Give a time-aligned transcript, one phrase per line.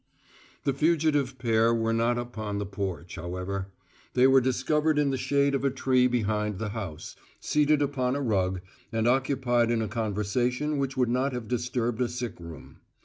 [0.63, 3.67] The fugitive pair were not upon the porch, however;
[4.15, 8.21] they were discovered in the shade of a tree behind the house, seated upon a
[8.23, 8.61] rug,
[8.91, 12.77] and occupied in a conversation which would not have disturbed a sick room.